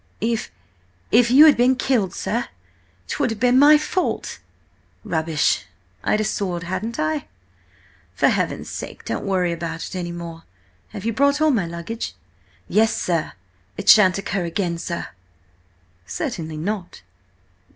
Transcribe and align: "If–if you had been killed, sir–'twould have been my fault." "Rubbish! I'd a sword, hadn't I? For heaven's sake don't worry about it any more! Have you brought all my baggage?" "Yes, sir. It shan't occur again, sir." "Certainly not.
"If–if 0.19 1.29
you 1.29 1.45
had 1.45 1.55
been 1.55 1.75
killed, 1.75 2.15
sir–'twould 2.15 3.29
have 3.29 3.39
been 3.39 3.59
my 3.59 3.77
fault." 3.77 4.39
"Rubbish! 5.03 5.67
I'd 6.03 6.19
a 6.19 6.23
sword, 6.23 6.63
hadn't 6.63 6.97
I? 6.99 7.27
For 8.15 8.29
heaven's 8.29 8.67
sake 8.67 9.05
don't 9.05 9.23
worry 9.27 9.51
about 9.51 9.85
it 9.85 9.95
any 9.95 10.11
more! 10.11 10.41
Have 10.87 11.05
you 11.05 11.13
brought 11.13 11.39
all 11.39 11.51
my 11.51 11.67
baggage?" 11.69 12.15
"Yes, 12.67 12.99
sir. 12.99 13.33
It 13.77 13.89
shan't 13.89 14.17
occur 14.17 14.45
again, 14.45 14.79
sir." 14.79 15.09
"Certainly 16.07 16.57
not. 16.57 17.03